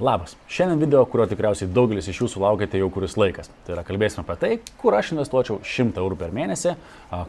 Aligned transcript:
Labas. 0.00 0.34
Šiandien 0.52 0.80
video, 0.82 1.06
kurio 1.08 1.24
tikriausiai 1.24 1.70
daugelis 1.72 2.04
iš 2.12 2.18
jūsų 2.20 2.40
laukite 2.42 2.76
jau 2.76 2.90
kuris 2.92 3.14
laikas. 3.16 3.48
Tai 3.64 3.72
yra 3.78 3.84
kalbėsime 3.86 4.26
apie 4.26 4.34
tai, 4.42 4.50
kur 4.76 4.92
aš 4.92 5.14
investuočiau 5.14 5.62
100 5.64 6.02
eurų 6.02 6.18
per 6.20 6.34
mėnesį, 6.36 6.74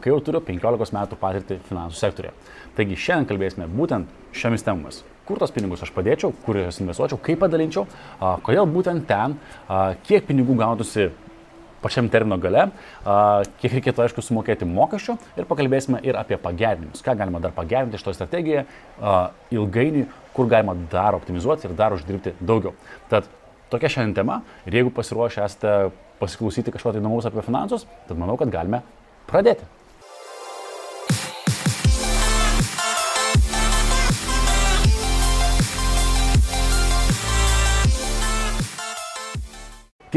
kai 0.04 0.12
jau 0.12 0.18
turiu 0.26 0.42
15 0.44 0.92
metų 0.92 1.16
patirtį 1.16 1.56
finansų 1.64 1.96
sektorėje. 1.96 2.34
Taigi 2.76 2.98
šiandien 3.06 3.30
kalbėsime 3.30 3.70
būtent 3.72 4.12
šiomis 4.36 4.66
temomis. 4.66 5.00
Kur 5.24 5.40
tos 5.40 5.54
pinigus 5.56 5.86
aš 5.86 5.94
padėčiau, 5.96 6.34
kur 6.44 6.60
juos 6.60 6.82
investuočiau, 6.84 7.16
kaip 7.24 7.40
padalinčiau, 7.40 7.86
kodėl 8.44 8.68
būtent 8.68 9.08
ten, 9.08 9.38
kiek 10.04 10.28
pinigų 10.28 10.60
gautųsi 10.60 11.08
pačiam 11.82 12.08
termino 12.10 12.38
gale, 12.42 12.68
kiek 13.62 13.76
reikėtų 13.78 14.04
aišku 14.04 14.24
sumokėti 14.24 14.66
mokesčių 14.68 15.16
ir 15.38 15.48
pakalbėsime 15.48 16.02
ir 16.06 16.18
apie 16.18 16.38
pagerinimus, 16.42 17.02
ką 17.04 17.14
galima 17.18 17.40
dar 17.44 17.54
pagerinti 17.56 17.98
iš 17.98 18.06
to 18.06 18.14
strategiją 18.16 18.64
ilgainiui, 19.54 20.08
kur 20.34 20.50
galima 20.50 20.76
dar 20.92 21.18
optimizuoti 21.18 21.68
ir 21.68 21.76
dar 21.78 21.94
uždirbti 21.96 22.34
daugiau. 22.40 22.74
Tad 23.10 23.30
tokia 23.72 23.92
šiandien 23.94 24.16
tema 24.20 24.42
ir 24.66 24.80
jeigu 24.80 24.94
pasiruošę 24.94 25.44
esate 25.46 25.74
pasiklausyti 26.18 26.74
kažko 26.74 26.92
tai 26.92 27.02
įdomaus 27.02 27.28
apie 27.28 27.44
finansus, 27.46 27.86
tad 28.08 28.18
manau, 28.18 28.38
kad 28.40 28.50
galime 28.50 28.82
pradėti. 29.30 29.66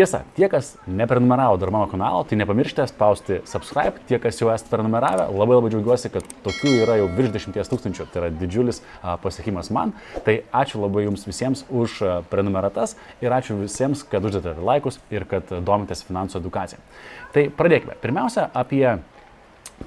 Tiesa, 0.01 0.23
tie, 0.33 0.47
kas 0.49 0.71
neprenumeravo 0.89 1.59
dar 1.61 1.69
mano 1.69 1.85
kanalo, 1.85 2.23
tai 2.25 2.39
nepamirškite 2.39 2.87
spausti 2.89 3.35
subscribe. 3.45 4.01
Tie, 4.09 4.17
kas 4.17 4.39
jau 4.39 4.47
esate 4.49 4.71
prenumeravę, 4.71 5.27
labai 5.29 5.59
labai 5.59 5.69
džiaugiuosi, 5.69 6.09
kad 6.09 6.25
tokių 6.41 6.71
yra 6.79 6.95
jau 6.97 7.05
virš 7.19 7.35
10 7.35 7.69
tūkstančių. 7.69 8.07
Tai 8.09 8.23
yra 8.23 8.31
didžiulis 8.33 8.81
a, 8.81 9.13
pasiekimas 9.21 9.69
man. 9.69 9.93
Tai 10.25 10.39
ačiū 10.63 10.81
labai 10.81 11.05
jums 11.05 11.27
visiems 11.29 11.61
už 11.69 11.99
a, 12.01 12.15
prenumeratas 12.33 12.95
ir 13.21 13.29
ačiū 13.37 13.59
visiems, 13.61 14.01
kad 14.09 14.25
uždėte 14.25 14.55
laikus 14.57 14.97
ir 15.13 15.27
kad 15.29 15.53
domitės 15.69 16.01
finansų 16.09 16.41
edukacija. 16.41 16.81
Tai 17.37 17.45
pradėkime. 17.61 18.01
Pirmiausia, 18.01 18.49
apie 18.57 18.87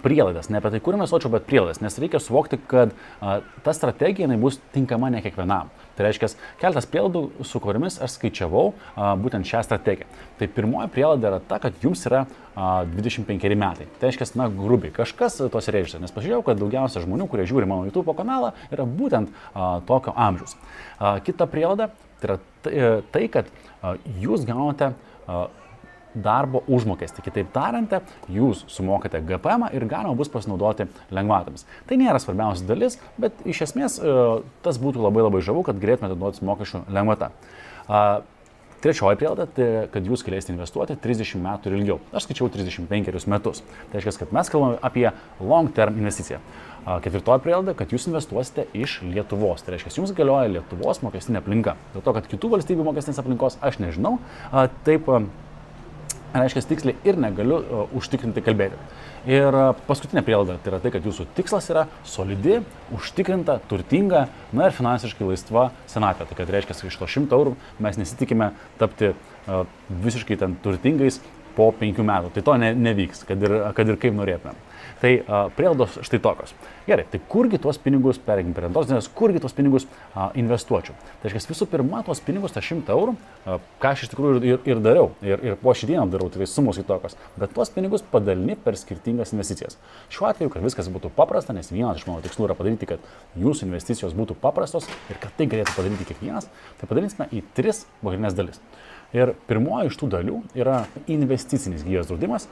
prielaidas, 0.02 0.50
ne 0.50 0.60
apie 0.60 0.72
tai, 0.74 0.80
kur 0.84 0.96
investuočiau, 0.96 1.32
bet 1.34 1.46
prielaidas, 1.48 1.80
nes 1.84 1.98
reikia 2.02 2.20
suvokti, 2.22 2.58
kad 2.70 2.94
a, 3.20 3.38
ta 3.64 3.74
strategija 3.76 4.28
bus 4.40 4.60
tinkama 4.74 5.10
ne 5.12 5.22
kiekvienam. 5.24 5.72
Tai 5.94 6.06
reiškia, 6.08 6.32
keltas 6.58 6.88
prielaidų, 6.90 7.44
su 7.46 7.60
kuriamis 7.62 8.00
aš 8.02 8.16
skaičiavau 8.16 8.72
a, 8.72 9.12
būtent 9.20 9.46
šią 9.46 9.62
strategiją. 9.66 10.08
Tai 10.40 10.48
pirmoji 10.56 10.90
prielaida 10.94 11.30
yra 11.30 11.40
ta, 11.42 11.60
kad 11.62 11.76
jums 11.84 12.02
yra 12.08 12.24
a, 12.54 12.84
25 12.90 13.58
metai. 13.60 13.86
Tai 14.00 14.10
reiškia, 14.10 14.30
na, 14.40 14.48
grubiai, 14.50 14.94
kažkas 14.94 15.38
tos 15.52 15.70
reiškia, 15.70 16.02
nes 16.02 16.14
pažiūrėjau, 16.14 16.42
kad 16.48 16.62
daugiausia 16.62 17.04
žmonių, 17.04 17.28
kurie 17.30 17.46
žiūri 17.50 17.70
mano 17.70 17.86
YouTube 17.86 18.16
kanalą, 18.18 18.54
yra 18.74 18.88
būtent 18.88 19.30
a, 19.52 19.76
tokio 19.86 20.16
amžiaus. 20.16 20.56
A, 20.98 21.18
kita 21.24 21.46
prielaida 21.50 21.92
tai 22.20 22.30
yra 22.30 22.40
tai, 22.64 22.74
tai 23.14 23.26
kad 23.28 23.52
a, 23.80 23.94
jūs 24.22 24.46
gaunate 24.48 24.94
a, 24.94 25.44
darbo 26.14 26.62
užmokestį. 26.70 27.24
Kitaip 27.26 27.50
tariant, 27.54 27.94
jūs 28.30 28.64
sumokate 28.70 29.20
GPM 29.24 29.68
ir 29.74 29.86
galima 29.90 30.14
bus 30.18 30.30
pasinaudoti 30.32 30.86
lengvatomis. 31.14 31.66
Tai 31.88 31.98
nėra 32.00 32.20
svarbiausia 32.22 32.68
dalis, 32.68 33.00
bet 33.18 33.40
iš 33.48 33.64
esmės 33.68 33.98
tas 34.64 34.78
būtų 34.82 35.02
labai 35.04 35.26
labai 35.26 35.42
žavu, 35.44 35.64
kad 35.66 35.80
galėtumėte 35.82 36.14
naudotis 36.14 36.44
mokesčių 36.46 36.86
lengvata. 36.94 37.34
Trečioji 38.84 39.16
prielaida, 39.16 39.46
tai 39.48 39.66
kad 39.88 40.04
jūs 40.04 40.20
galėsite 40.26 40.52
investuoti 40.52 40.92
30 41.00 41.40
metų 41.40 41.70
ir 41.70 41.76
ilgiau. 41.78 41.94
Aš 42.12 42.26
skaičiau 42.26 42.50
35 42.52 43.24
metus. 43.32 43.62
Tai 43.88 43.96
reiškia, 43.96 44.26
kad 44.26 44.34
mes 44.36 44.50
kalbame 44.52 44.76
apie 44.84 45.06
long 45.40 45.72
term 45.72 45.96
investiciją. 46.02 46.42
Ketvirtoji 46.84 47.40
prielaida, 47.46 47.72
kad 47.78 47.94
jūs 47.96 48.04
investuosite 48.10 48.66
iš 48.76 48.98
Lietuvos. 49.08 49.64
Tai 49.64 49.72
reiškia, 49.72 49.94
jums 49.96 50.12
galioja 50.12 50.52
Lietuvos 50.58 51.00
mokestinė 51.00 51.40
aplinka. 51.40 51.78
Dėl 51.94 52.04
to, 52.04 52.12
kad 52.18 52.28
kitų 52.28 52.50
valstybių 52.58 52.84
mokestinės 52.90 53.22
aplinkos 53.24 53.56
aš 53.64 53.80
nežinau, 53.80 54.18
taip 54.84 55.08
reiškia 56.42 56.64
tiksliai 56.70 56.96
ir 57.06 57.18
negaliu 57.20 57.60
uh, 57.60 57.92
užtikrinti 57.98 58.42
kalbėti. 58.44 58.78
Ir 59.30 59.54
uh, 59.54 59.70
paskutinė 59.86 60.24
prielaida 60.26 60.58
tai 60.62 60.72
yra 60.72 60.80
tai, 60.82 60.92
kad 60.94 61.06
jūsų 61.06 61.28
tikslas 61.36 61.70
yra 61.72 61.86
solidi, 62.08 62.58
užtikrinta, 62.94 63.60
turtinga, 63.70 64.26
na 64.52 64.68
ir 64.68 64.76
finansiškai 64.76 65.28
laisva 65.28 65.68
senatvė. 65.90 66.28
Tai 66.30 66.40
kad 66.40 66.52
reiškia, 66.56 66.76
kad 66.76 66.90
iš 66.90 66.98
to 67.00 67.08
100 67.16 67.38
eurų 67.38 67.54
mes 67.86 68.00
nesitikime 68.00 68.52
tapti 68.80 69.14
uh, 69.14 69.64
visiškai 70.04 70.40
ten 70.42 70.58
turtingais 70.64 71.20
po 71.54 71.70
penkių 71.78 72.06
metų. 72.06 72.34
Tai 72.34 72.46
to 72.48 72.56
ne, 72.60 72.74
nevyks, 72.74 73.24
kad 73.28 73.42
ir, 73.46 73.58
kad 73.76 73.90
ir 73.90 74.00
kaip 74.02 74.16
norėtumėm. 74.18 74.58
Tai 75.04 75.10
uh, 75.20 75.50
prielaidos 75.52 75.98
štai 76.00 76.18
tokios. 76.24 76.54
Gerai, 76.86 77.04
tai 77.12 77.18
kurgi 77.28 77.58
tuos 77.60 77.76
pinigus, 77.76 78.16
perėkim 78.24 78.54
prie 78.56 78.70
antros 78.70 78.86
dienos, 78.88 79.04
kurgi 79.12 79.42
tuos 79.42 79.52
pinigus 79.52 79.84
uh, 79.84 80.30
investuočiau. 80.40 80.94
Tai 81.20 81.28
reiškia, 81.28 81.50
visų 81.50 81.66
pirma, 81.68 82.00
tuos 82.06 82.22
pinigus, 82.24 82.54
tą 82.54 82.62
100 82.64 82.94
eurų, 82.94 83.12
uh, 83.12 83.58
ką 83.82 83.90
aš 83.90 84.06
iš 84.06 84.12
tikrųjų 84.14 84.40
ir, 84.48 84.62
ir 84.70 84.80
dariau, 84.80 85.10
ir, 85.20 85.44
ir 85.44 85.58
po 85.60 85.74
šį 85.76 85.90
dieną 85.90 86.06
darau, 86.14 86.30
tai 86.32 86.48
sumos 86.48 86.80
kitokios, 86.80 87.18
bet 87.36 87.52
tuos 87.52 87.72
pinigus 87.74 88.06
padalini 88.14 88.56
per 88.56 88.80
skirtingas 88.80 89.34
investicijas. 89.36 89.76
Šiuo 90.14 90.30
atveju, 90.30 90.54
kad 90.56 90.64
viskas 90.64 90.88
būtų 90.94 91.12
paprasta, 91.18 91.52
nes 91.52 91.68
vienas 91.74 92.00
iš 92.00 92.08
mano 92.08 92.24
tikslų 92.24 92.48
yra 92.48 92.56
padaryti, 92.56 92.88
kad 92.94 93.04
jūsų 93.44 93.68
investicijos 93.68 94.16
būtų 94.16 94.38
paprastos 94.40 94.88
ir 95.12 95.20
kad 95.20 95.36
tai 95.36 95.50
galėtų 95.52 95.76
padaryti 95.76 96.08
kiekvienas, 96.14 96.48
tai 96.80 96.88
padalinsime 96.88 97.28
į 97.28 97.44
tris 97.52 97.84
pagrindinės 98.00 98.40
dalis. 98.40 98.64
Ir 99.14 99.34
pirmoji 99.46 99.92
iš 99.92 99.96
tų 100.00 100.08
dalių 100.10 100.40
yra 100.58 100.84
investicinis 101.06 101.84
gyvybės 101.86 102.08
draudimas, 102.10 102.48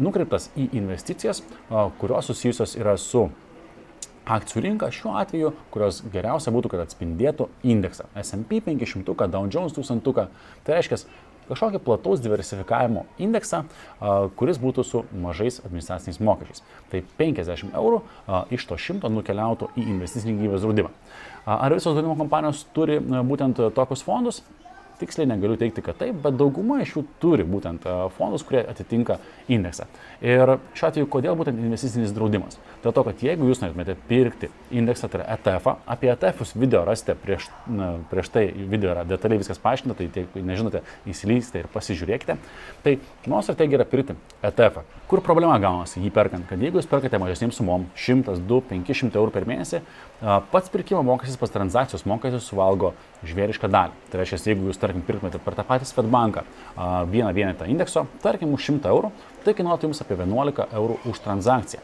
nukreiptas 0.00 0.48
į 0.56 0.70
investicijas, 0.80 1.42
kurios 2.00 2.30
susijusios 2.32 2.78
yra 2.80 2.96
su 2.96 3.26
akcijų 4.22 4.62
rinka 4.64 4.88
šiuo 4.94 5.16
atveju, 5.20 5.50
kurios 5.74 5.98
geriausia 6.12 6.52
būtų, 6.54 6.70
kad 6.72 6.84
atspindėtų 6.84 7.48
indeksą 7.66 8.06
SP 8.22 8.62
500, 8.64 9.28
Dow 9.28 9.50
Jones 9.50 9.74
1000, 9.76 10.30
tai 10.64 10.78
reiškia 10.78 11.00
kažkokį 11.48 11.80
plataus 11.82 12.22
diversifikavimo 12.22 13.02
indeksą, 13.20 13.64
kuris 14.38 14.60
būtų 14.62 14.84
su 14.86 15.02
mažais 15.12 15.58
administraciniais 15.66 16.22
mokesčiais. 16.22 16.62
Tai 16.88 17.02
50 17.18 17.74
eurų 17.76 18.00
iš 18.54 18.64
to 18.70 18.78
100 18.78 19.10
nukeliautų 19.12 19.72
į 19.74 19.88
investicinį 19.96 20.38
gyvybės 20.38 20.64
draudimą. 20.64 20.94
Ar 21.44 21.74
visos 21.74 21.98
draudimo 21.98 22.16
kompanijos 22.22 22.62
turi 22.72 23.00
būtent 23.02 23.60
tokius 23.74 24.06
fondus? 24.06 24.40
Tiksliai 25.02 25.28
negaliu 25.28 25.58
teikti, 25.60 25.84
kad 25.84 25.98
taip, 26.00 26.16
bet 26.24 26.38
dauguma 26.40 26.80
iš 26.82 26.96
jų 26.96 27.04
turi 27.22 27.46
būtent 27.46 27.84
fondus, 28.16 28.46
kurie 28.46 28.62
atitinka 28.70 29.18
indeksą. 29.52 29.88
Ir 30.24 30.56
šiuo 30.78 30.88
atveju, 30.88 31.10
kodėl 31.12 31.36
būtent 31.38 31.60
investicinis 31.60 32.14
draudimas? 32.16 32.58
Dėl 32.82 32.94
to, 32.96 33.04
kad 33.06 33.20
jeigu 33.22 33.46
jūs 33.46 33.60
norėtumėte 33.62 33.96
pirkti 34.08 34.50
indeksą, 34.74 35.10
tai 35.10 35.20
yra 35.20 35.28
ETF, 35.36 35.66
-ą, 35.66 35.74
apie 35.94 36.10
ETF 36.12 36.54
video 36.54 36.84
rasite 36.84 37.14
prieš, 37.14 37.50
na, 37.66 37.92
prieš 38.10 38.32
tai 38.34 38.46
video 38.54 38.90
yra 38.94 39.04
detaliai 39.04 39.38
viskas 39.38 39.58
paaiškinta, 39.62 39.94
tai 39.98 40.08
jeigu 40.08 40.42
nežinote, 40.46 40.82
įsilysite 41.06 41.62
ir 41.62 41.68
pasižiūrėkite. 41.74 42.36
Tai 42.82 42.98
mano 43.26 43.42
strategija 43.42 43.82
yra 43.82 43.84
pirkti 43.84 44.16
ETF. 44.42 44.76
-ą. 44.76 44.82
Kur 45.06 45.20
problema 45.20 45.58
gaunasi 45.58 46.00
jį 46.00 46.10
perkant? 46.10 46.46
Kad 46.48 46.62
jeigu 46.62 46.78
jūs 46.80 46.88
perkate 46.88 47.18
mažesnėms 47.18 47.58
sumom, 47.60 47.86
100, 47.94 48.38
2, 48.48 48.60
500 48.70 49.18
eurų 49.20 49.30
per 49.30 49.44
mėnesį, 49.44 49.82
pats 50.22 50.70
pirkimo 50.70 51.02
mokestis, 51.02 51.36
pats 51.40 51.52
transakcijos 51.54 52.04
mokestis 52.06 52.46
suvalgo 52.46 52.92
žvėrišką 53.26 53.70
dalį. 53.72 53.96
Tai 54.10 54.20
reiškia, 54.20 54.38
jeigu 54.52 54.68
jūs, 54.70 54.78
tarkim, 54.78 55.02
pirktumėte 55.06 55.40
per 55.42 55.56
tą 55.58 55.64
patį 55.66 55.88
Svetbanką 55.90 56.44
vieną 57.10 57.32
vienetą 57.34 57.66
indekso, 57.70 58.06
tarkim, 58.22 58.52
už 58.54 58.68
100 58.70 58.92
eurų, 58.92 59.10
tai 59.42 59.56
kainuotų 59.58 59.90
jums 59.90 60.02
apie 60.04 60.16
11 60.20 60.68
eurų 60.78 61.00
už 61.10 61.22
transakciją. 61.24 61.82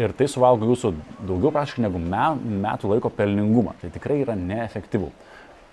Ir 0.00 0.14
tai 0.16 0.30
suvalgo 0.32 0.64
jūsų 0.70 0.94
daugiau 1.28 1.52
praškai 1.52 1.84
negu 1.84 2.00
metų 2.00 2.94
laiko 2.94 3.12
pelningumą. 3.12 3.76
Tai 3.82 3.92
tikrai 3.92 4.22
yra 4.22 4.36
neefektyvu. 4.38 5.10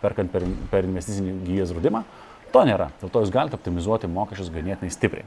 Perkant 0.02 0.34
per, 0.34 0.44
per 0.72 0.84
investicinį 0.84 1.38
gyvybės 1.46 1.72
draudimą, 1.72 2.04
to 2.52 2.66
nėra. 2.68 2.90
Dėl 3.00 3.14
to 3.14 3.24
jūs 3.24 3.32
galite 3.32 3.56
optimizuoti 3.56 4.12
mokesčius 4.12 4.52
ganėtinai 4.52 4.92
stipriai. 4.92 5.24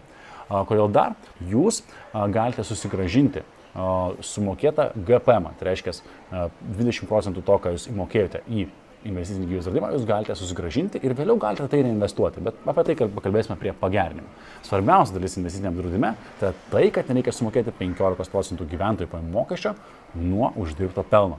Kodėl 0.49 0.93
dar? 0.93 1.17
Jūs 1.49 1.81
galite 2.13 2.65
susigražinti 2.65 3.41
sumokėtą 3.75 4.91
GPM, 4.97 5.53
tai 5.59 5.71
reiškia 5.71 5.95
20 6.33 7.09
procentų 7.09 7.45
to, 7.47 7.59
ką 7.63 7.75
jūs 7.77 7.89
įmokėjote 7.93 8.45
į 8.49 8.69
investicinį 9.07 9.47
gyvybės 9.47 9.67
draudimą, 9.69 9.91
jūs 9.95 10.07
galite 10.09 10.35
susigražinti 10.39 11.01
ir 11.07 11.15
vėliau 11.17 11.39
galite 11.41 11.69
tai 11.71 11.83
reinvestuoti, 11.85 12.43
bet 12.45 12.59
apie 12.69 12.85
tai 12.89 12.97
pakalbėsime 13.15 13.57
prie 13.61 13.73
pagerinimo. 13.79 14.27
Svarbiausia 14.67 15.15
dalis 15.15 15.39
investiciniam 15.39 15.77
draudime 15.79 16.15
tai 16.41 16.51
tai, 16.73 16.89
kad 16.95 17.11
nereikia 17.11 17.35
sumokėti 17.37 17.75
15 17.79 18.33
procentų 18.33 18.67
gyventojų 18.73 19.13
pajamų 19.13 19.35
mokesčio 19.37 19.77
nuo 20.19 20.51
uždirbto 20.59 21.07
pelno. 21.07 21.39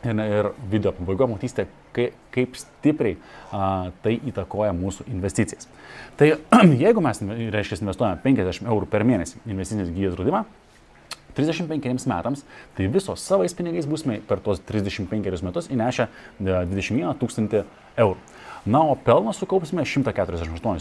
Ir, 0.00 0.16
ir 0.16 0.46
video 0.70 0.94
pabaigoje 0.96 1.28
matysite, 1.34 1.66
kaip, 1.92 2.14
kaip 2.32 2.54
stipriai 2.56 3.18
a, 3.52 3.90
tai 4.00 4.14
įtakoja 4.30 4.70
mūsų 4.72 5.04
investicijas. 5.12 5.68
Tai 6.16 6.30
jeigu 6.84 7.02
mes, 7.04 7.20
reiškia, 7.52 7.82
investuojame 7.84 8.22
50 8.22 8.70
eurų 8.70 8.88
per 8.88 9.04
mėnesį 9.04 9.42
investicinį 9.44 9.90
gyvybės 9.90 10.16
draudimą, 10.16 10.46
35 11.40 12.06
metams, 12.10 12.44
tai 12.76 12.90
visos 12.92 13.24
savais 13.24 13.56
pinigais 13.56 13.88
būsime 13.88 14.20
per 14.28 14.42
tuos 14.44 14.60
35 14.68 15.42
metus 15.46 15.70
įnešę 15.72 16.08
21 16.40 17.00
e, 17.00 17.16
tūkstantį 17.20 17.64
eurų. 18.04 18.20
Na, 18.66 18.82
o 18.84 18.96
pelną 18.96 19.32
sukaupsime 19.32 19.84
148 19.84 20.78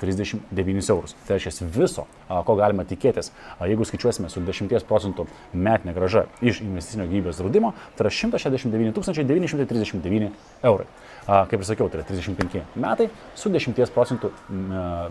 939 0.00 0.90
eurus. 0.90 1.14
Tai 1.26 1.38
reiškia 1.38 1.66
viso, 1.72 2.04
ko 2.28 2.56
galima 2.58 2.84
tikėtis, 2.84 3.32
jeigu 3.64 3.84
skaičiuosime 3.88 4.28
su 4.28 4.40
10 4.44 4.84
procentų 4.84 5.24
metinė 5.56 5.94
graža 5.96 6.26
iš 6.44 6.60
investicinio 6.60 7.08
gyvybės 7.08 7.40
draudimo, 7.40 7.72
tai 7.96 8.04
yra 8.04 8.12
169 8.12 8.92
939 8.92 10.30
eurai. 10.68 10.86
Kaip 11.24 11.56
ir 11.56 11.64
sakiau, 11.64 11.88
tai 11.88 12.02
yra 12.02 12.08
35 12.12 12.60
metai 12.76 13.08
su 13.34 13.48
10 13.48 13.88
procentų 13.96 14.28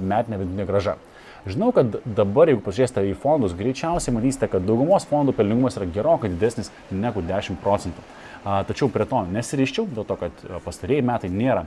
metinė 0.05 0.37
vidutinė 0.37 0.69
graža. 0.69 0.97
Žinau, 1.43 1.73
kad 1.75 1.97
dabar, 2.07 2.47
jeigu 2.47 2.61
pažiūrėsite 2.63 3.01
į 3.09 3.15
fondus, 3.19 3.55
greičiausiai 3.59 4.13
matysite, 4.15 4.47
kad 4.47 4.63
daugumos 4.63 5.03
fondų 5.09 5.33
pelningumas 5.35 5.75
yra 5.75 5.89
gerokai 5.91 6.31
didesnis 6.31 6.71
negu 6.87 7.19
10 7.19 7.59
procentų. 7.63 8.05
Tačiau 8.43 8.89
prie 8.91 9.05
to 9.07 9.19
nesiriščiau, 9.31 9.85
dėl 9.95 10.07
to, 10.07 10.17
kad 10.19 10.41
pastarėjai 10.63 11.03
metai 11.07 11.29
nėra 11.31 11.65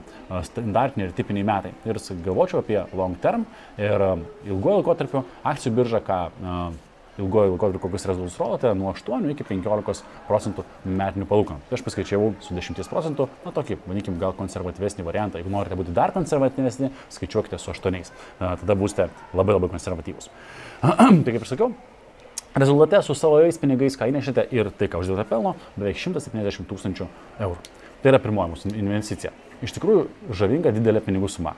standartiniai 0.49 1.09
ir 1.09 1.15
tipiniai 1.17 1.45
metai. 1.45 1.71
Ir 1.89 2.01
galvočiau 2.25 2.61
apie 2.63 2.83
long 2.97 3.17
term 3.21 3.45
ir 3.77 4.05
ilgojo 4.49 4.81
laikotarpio 4.81 5.23
akcijų 5.45 5.73
biržą, 5.77 6.01
ką 6.05 6.19
ilgojo 7.17 7.51
laikotarpio 7.53 7.81
kokius 7.83 8.07
rezultatus 8.09 8.37
rodote, 8.41 8.71
nuo 8.77 8.93
8 8.93 9.27
iki 9.33 9.45
15 9.47 10.05
procentų 10.29 10.65
metinių 10.85 11.27
palūkanų. 11.29 11.65
Tai 11.67 11.77
aš 11.79 11.83
paskaičiavau 11.87 12.31
su 12.45 12.55
10 12.57 12.91
procentų, 12.91 13.27
na 13.45 13.53
tokį, 13.55 13.79
vadinkime, 13.87 14.21
gal 14.21 14.37
konservatyvesnį 14.37 15.05
variantą. 15.07 15.41
Jeigu 15.41 15.53
norite 15.53 15.77
būti 15.79 15.95
dar 15.97 16.13
konservatyvesni, 16.15 16.91
skaičiuokite 17.17 17.59
su 17.61 17.73
8. 17.73 18.01
Tada 18.39 18.79
būsite 18.79 19.09
labai 19.33 19.57
labai 19.57 19.71
konservatyvūs. 19.75 20.31
tai 20.81 21.31
kaip 21.33 21.43
ir 21.43 21.49
sakiau, 21.49 21.71
Rezultate 22.57 22.97
su 23.05 23.13
savais 23.13 23.59
pinigais, 23.61 23.93
ką 23.93 24.07
įnešite 24.09 24.47
ir 24.55 24.71
tai, 24.73 24.87
ką 24.89 25.03
uždirbote 25.03 25.29
pelno, 25.29 25.51
beveik 25.75 25.99
170 26.01 26.65
tūkstančių 26.65 27.05
eurų. 27.45 27.57
Tai 28.01 28.09
yra 28.09 28.19
pirmoji 28.23 28.53
mūsų 28.53 28.71
investicija. 28.79 29.29
Iš 29.61 29.75
tikrųjų, 29.75 30.07
žavinga 30.33 30.71
didelė 30.73 31.03
pinigų 31.05 31.29
suma. 31.29 31.53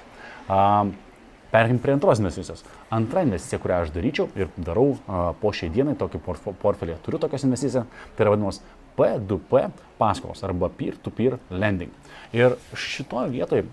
Perkim 1.51 1.79
prie 1.81 1.95
antros 1.97 2.19
investicijos. 2.21 2.63
Antra 2.93 3.23
investicija, 3.25 3.59
kurią 3.61 3.79
aš 3.83 3.93
daryčiau 3.95 4.27
ir 4.37 4.51
darau 4.57 4.91
a, 5.07 5.31
po 5.41 5.53
šiai 5.55 5.71
dienai 5.73 5.95
tokį 5.97 6.21
portfelį, 6.61 6.99
turiu 7.05 7.21
tokias 7.21 7.45
investicijas, 7.47 7.87
tai 8.15 8.25
yra 8.25 8.35
vadinamos 8.35 8.61
P2P 8.99 9.69
paskolos 9.97 10.43
arba 10.43 10.69
peer-to-peer 10.69 11.37
-peer 11.37 11.59
lending. 11.61 11.91
Ir 12.33 12.55
šitoje 12.75 13.29
vietoje, 13.29 13.63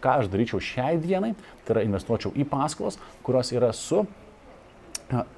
ką 0.00 0.12
aš 0.20 0.28
daryčiau 0.30 0.60
šiai 0.60 1.00
dienai, 1.00 1.34
tai 1.64 1.76
yra 1.76 1.82
investuočiau 1.88 2.32
į 2.36 2.44
paskolas, 2.44 2.98
kurios 3.22 3.52
yra 3.52 3.72
su 3.72 4.04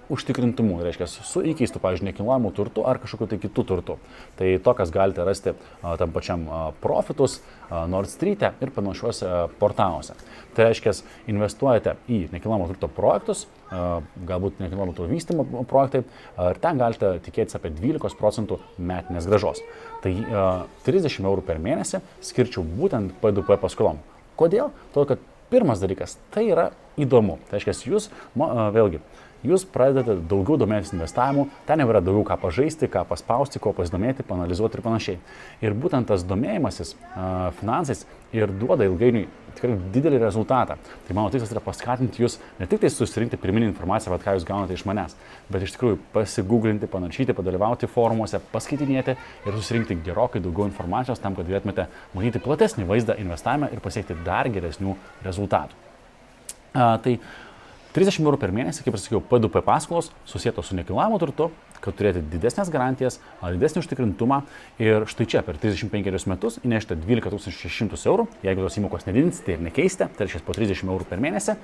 užtikrintumu, 0.08 0.78
reiškia, 0.80 1.06
su 1.06 1.42
įkeistu, 1.44 1.80
pavyzdžiui, 1.82 2.08
nekilnojamu 2.08 2.50
turtu 2.56 2.86
ar 2.88 2.96
kažkokiu 3.02 3.26
tai 3.28 3.38
kitu 3.42 3.64
turtu. 3.68 3.98
Tai 4.38 4.48
tokias 4.64 4.92
galite 4.94 5.24
rasti 5.28 5.52
a, 5.52 5.96
tam 6.00 6.14
pačiam 6.14 6.46
a, 6.48 6.60
Profitus, 6.80 7.38
a, 7.68 7.82
Nord 7.90 8.08
Street 8.08 8.42
e 8.42 8.50
ir 8.64 8.72
panašiuose 8.72 9.28
portaluose. 9.60 10.16
Tai 10.56 10.70
reiškia, 10.70 10.94
investuojate 11.28 11.98
į 12.08 12.22
nekilnojamo 12.32 12.70
turto 12.72 12.88
projektus, 12.96 13.44
a, 13.68 14.00
galbūt 14.30 14.62
nekilnojamo 14.64 14.96
turto 14.96 15.12
vystimo 15.12 15.44
projektai 15.68 16.04
a, 16.06 16.54
ir 16.54 16.62
ten 16.64 16.80
galite 16.80 17.18
tikėtis 17.28 17.60
apie 17.60 17.74
12 17.76 18.16
procentų 18.16 18.62
metinės 18.80 19.28
gražos. 19.28 19.60
Tai 20.04 20.14
a, 20.16 20.50
30 20.88 21.20
eurų 21.28 21.44
per 21.44 21.60
mėnesį 21.60 22.00
skirčiau 22.24 22.64
būtent 22.64 23.20
P2P 23.20 23.60
paskolom. 23.60 24.00
Kodėl? 24.40 24.72
Todėl, 24.94 25.12
kad 25.12 25.32
pirmas 25.52 25.80
dalykas, 25.80 26.16
tai 26.32 26.48
yra 26.52 26.70
įdomu. 27.00 27.38
Tai 27.48 27.58
reiškia, 27.58 27.74
jūs, 27.92 28.08
vėlgi, 28.36 29.00
jūs 29.46 29.64
pradedate 29.70 30.18
daugiau 30.28 30.58
domėtis 30.60 30.92
investavimu, 30.94 31.48
ten 31.68 31.82
jau 31.82 31.88
yra 31.90 32.02
daugiau 32.04 32.26
ką 32.26 32.38
pažaisti, 32.42 32.90
ką 32.90 33.04
paspausti, 33.08 33.60
ko 33.62 33.72
pasidomėti, 33.76 34.26
panalizuoti 34.26 34.78
ir 34.78 34.84
panašiai. 34.84 35.18
Ir 35.62 35.76
būtent 35.78 36.10
tas 36.10 36.24
domėjimasis 36.26 36.94
finansais 37.60 38.06
ir 38.34 38.50
duoda 38.60 38.86
ilgainiui 38.88 39.28
tikrai 39.58 39.78
didelį 39.94 40.20
rezultatą. 40.22 40.76
Tai 41.06 41.16
mano 41.16 41.32
tikslas 41.32 41.50
yra 41.54 41.62
paskatinti 41.64 42.22
jūs 42.22 42.38
ne 42.60 42.68
tik 42.70 42.82
tai 42.82 42.90
susirinkti 42.92 43.38
pirminį 43.40 43.70
informaciją, 43.72 44.18
ką 44.22 44.36
jūs 44.36 44.46
gaunate 44.46 44.76
iš 44.76 44.84
manęs, 44.88 45.16
bet 45.50 45.64
iš 45.66 45.74
tikrųjų 45.74 45.98
pasigūglinti, 46.14 46.90
panašyti, 46.90 47.34
padalyvauti 47.36 47.90
forumuose, 47.90 48.40
paskaitinėti 48.52 49.16
ir 49.16 49.58
susirinkti 49.58 49.98
gerokai 50.06 50.42
daugiau 50.44 50.68
informacijos 50.68 51.22
tam, 51.22 51.36
kad 51.38 51.48
galėtumėte 51.48 51.88
matyti 52.14 52.42
platesnį 52.44 52.86
vaizdą 52.88 53.18
investavime 53.18 53.72
ir 53.74 53.82
pasiekti 53.84 54.18
dar 54.26 54.50
geresnių 54.52 54.94
rezultatų. 55.26 55.84
Uh, 56.68 56.94
tai 57.02 57.16
30 57.96 58.20
eurų 58.24 58.38
per 58.40 58.52
mėnesį, 58.54 58.84
kaip 58.84 58.96
ir 58.96 59.02
sakiau, 59.02 59.20
P2P 59.24 59.62
paskolos 59.64 60.10
susijęto 60.28 60.62
su 60.62 60.76
nekilnojamu 60.76 61.18
turtu, 61.22 61.48
kad 61.82 61.96
turėti 61.96 62.22
didesnės 62.32 62.70
garantijas, 62.74 63.18
didesnį 63.42 63.82
užtikrintumą. 63.82 64.40
Ir 64.82 65.06
štai 65.10 65.28
čia 65.30 65.42
per 65.46 65.58
35 65.62 66.28
metus 66.30 66.58
įnešti 66.64 66.98
12 67.00 67.52
600 67.54 68.00
eurų, 68.10 68.28
jeigu 68.44 68.64
tos 68.66 68.78
įmokos 68.80 69.06
nedidinsite 69.08 69.56
ir 69.56 69.62
nekeisite, 69.64 70.10
tai 70.16 70.26
reiškia 70.26 70.44
po 70.46 70.56
30 70.58 70.88
eurų 70.88 71.08
per 71.08 71.22
mėnesį, 71.22 71.58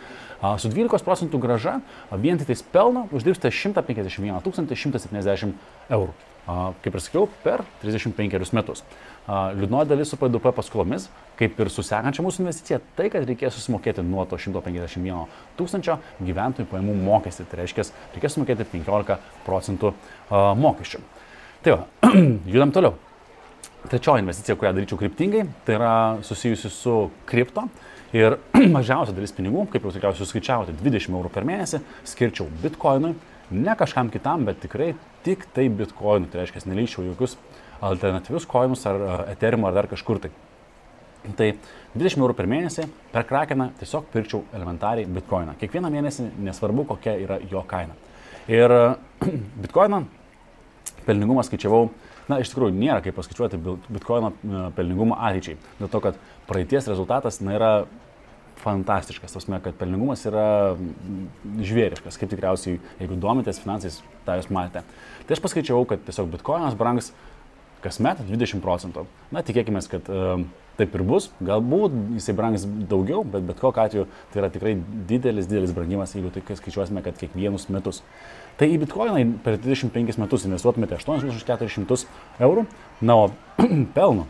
su 0.62 0.70
12 0.72 1.06
procentų 1.06 1.42
graža, 1.42 1.80
vien 2.22 2.40
tik 2.40 2.52
tais 2.52 2.62
pelno 2.62 3.08
uždirbsite 3.12 3.52
151 3.52 4.40
170 4.44 5.58
eurų. 5.92 6.14
Kaip 6.44 6.92
ir 6.92 7.00
sakiau, 7.00 7.28
per 7.44 7.62
35 7.80 8.52
metus. 8.52 8.82
Liūdnoji 9.24 9.88
dalis 9.88 10.10
su 10.12 10.18
PDP 10.20 10.50
paskolomis, 10.52 11.06
kaip 11.38 11.56
ir 11.62 11.70
su 11.72 11.80
sekančia 11.86 12.24
mūsų 12.24 12.42
investicija, 12.44 12.80
tai, 12.98 13.08
kad 13.12 13.24
reikės 13.24 13.56
susimokėti 13.56 14.04
nuo 14.04 14.26
to 14.28 14.36
151 14.36 15.24
tūkstančio 15.56 15.96
gyventojų 16.20 16.68
pajamų 16.68 16.98
mokestį. 17.00 17.48
Tai 17.48 17.62
reiškia, 17.62 17.88
reikės 18.18 18.36
sumokėti 18.36 18.68
15 18.74 19.16
procentų 19.46 19.94
mokesčių. 20.60 21.00
Tai 21.64 21.78
va, 21.78 22.12
judam 22.52 22.76
toliau. 22.76 22.98
Trečioji 23.88 24.24
investicija, 24.24 24.56
kurią 24.60 24.76
daryčiau 24.76 25.00
kryptingai, 25.00 25.46
tai 25.64 25.78
yra 25.78 25.94
susijusi 26.24 26.68
su 26.72 26.98
kripto. 27.28 27.64
Ir 28.12 28.36
mažiausia 28.76 29.16
dalis 29.16 29.32
pinigų, 29.32 29.64
kaip 29.72 29.88
jau 29.88 29.96
tikriausiai 29.96 30.26
suskaičiavote, 30.28 30.76
20 30.84 31.16
eurų 31.16 31.32
per 31.32 31.48
mėnesį 31.48 31.80
skirčiau 32.12 32.52
bitkoinui, 32.60 33.16
ne 33.50 33.76
kažkam 33.78 34.10
kitam, 34.12 34.46
bet 34.48 34.60
tikrai 34.62 34.94
tik 35.26 35.46
tai 35.54 35.68
bitkoinui. 35.68 36.30
Tai 36.32 36.42
reiškia, 36.42 36.64
nelyčiau 36.70 37.04
jokius 37.10 37.36
alternatyvius 37.84 38.46
koinus 38.48 38.84
ar 38.88 39.28
Ethereum 39.32 39.66
ar 39.68 39.76
dar 39.76 39.88
kažkur 39.90 40.22
tai. 40.22 40.32
Tai 41.24 41.50
20 41.96 42.20
eurų 42.20 42.36
per 42.36 42.48
mėnesį 42.50 42.84
per 43.12 43.24
krakeną 43.28 43.70
tiesiog 43.80 44.10
pirkčiau 44.12 44.42
elementariai 44.56 45.08
bitkoiną. 45.08 45.54
Kiekvieną 45.60 45.88
mėnesį 45.92 46.28
nesvarbu, 46.44 46.84
kokia 46.90 47.16
yra 47.22 47.38
jo 47.50 47.62
kaina. 47.68 47.96
Ir 48.52 48.72
bitkoiną 49.64 50.02
pelningumą 51.06 51.44
skaičiavau, 51.46 51.88
na 52.28 52.40
iš 52.40 52.52
tikrųjų 52.52 52.76
nėra 52.76 53.00
kaip 53.04 53.16
paskaičiuoti 53.16 53.60
bitkoino 53.88 54.32
pelningumą 54.76 55.16
ateičiai. 55.30 55.56
Dėl 55.80 55.92
to, 55.92 56.00
kad 56.04 56.20
praeities 56.48 56.88
rezultatas 56.92 57.40
na, 57.44 57.56
yra 57.56 57.72
fantastiškas, 58.62 59.34
tas 59.36 59.46
mes, 59.50 59.62
kad 59.64 59.76
pelningumas 59.78 60.24
yra 60.28 60.46
žvėriškas, 61.44 62.18
kaip 62.20 62.32
tikriausiai, 62.32 62.80
jeigu 63.00 63.18
domitės 63.20 63.60
finansais, 63.62 64.00
tą 64.26 64.38
jūs 64.38 64.50
matėte. 64.54 64.84
Tai 65.24 65.36
aš 65.36 65.42
paskaičiavau, 65.44 65.86
kad 65.90 66.04
tiesiog 66.06 66.30
bitkoinas 66.32 66.76
brangs 66.78 67.12
kasmet 67.84 68.22
20 68.24 68.62
procentų. 68.64 69.04
Na, 69.34 69.42
tikėkime, 69.44 69.82
kad 69.90 70.08
uh, 70.08 70.38
taip 70.78 70.94
ir 70.96 71.04
bus. 71.06 71.28
Galbūt 71.44 71.94
jisai 72.16 72.34
brangs 72.36 72.64
daugiau, 72.90 73.24
bet 73.28 73.44
bet 73.48 73.60
kokiu 73.60 73.82
atveju 73.84 74.06
tai 74.32 74.40
yra 74.42 74.50
tikrai 74.52 74.74
didelis, 75.10 75.48
didelis 75.50 75.74
brangimas, 75.76 76.14
jeigu 76.16 76.32
tai 76.34 76.56
skaičiuosime, 76.58 77.04
kad 77.04 77.18
kiekvienus 77.20 77.68
metus. 77.74 78.02
Tai 78.58 78.70
į 78.70 78.78
bitkoiną 78.84 79.24
per 79.44 79.58
25 79.60 80.20
metus 80.22 80.46
investuotumėte 80.48 80.96
8400 81.00 82.06
eurų, 82.46 82.66
na, 83.02 83.18
o 83.18 83.28
pelno 83.96 84.28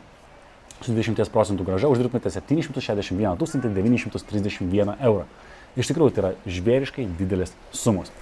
su 0.84 0.94
20 0.94 1.32
procentų 1.34 1.66
graža 1.66 1.90
uždirbtumėte 1.92 2.30
761 2.34 3.40
931 3.40 4.96
eurą. 5.00 5.26
Iš 5.74 5.90
tikrųjų, 5.90 6.14
tai 6.14 6.22
yra 6.22 6.32
žvėriškai 6.46 7.08
didelės 7.18 7.54
sumos. 7.74 8.12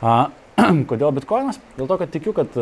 A, 0.00 0.30
kodėl 0.90 1.12
bitkoinas? 1.16 1.60
Dėl 1.76 1.90
to, 1.90 1.98
kad 2.00 2.14
tikiu, 2.14 2.32
kad 2.36 2.54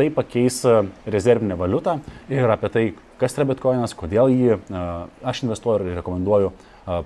tai 0.00 0.10
pakeis 0.10 0.64
e, 0.64 0.82
rezervinę 1.06 1.56
valiutą 1.60 1.98
ir 2.32 2.50
apie 2.50 2.68
tai, 2.72 2.84
kas 3.20 3.34
yra 3.36 3.46
bitkoinas, 3.50 3.92
kodėl 3.98 4.32
jį 4.32 4.54
e, 4.56 4.84
aš 5.28 5.42
investuoju 5.44 5.90
ir 5.90 5.98
rekomenduoju, 6.00 6.52
e, 6.54 7.00